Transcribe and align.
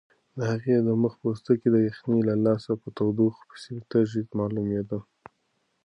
د 0.37 0.39
هغې 0.51 0.75
د 0.87 0.89
مخ 1.01 1.13
پوستکی 1.21 1.67
د 1.71 1.77
یخنۍ 1.87 2.21
له 2.29 2.35
لاسه 2.45 2.71
په 2.81 2.87
تودوخه 2.97 3.41
پسې 3.49 3.73
تږی 3.91 4.21
معلومېده. 4.37 4.99